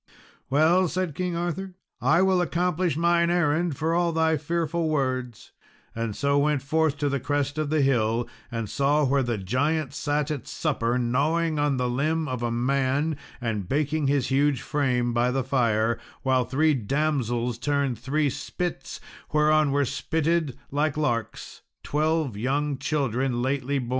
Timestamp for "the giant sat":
9.21-10.31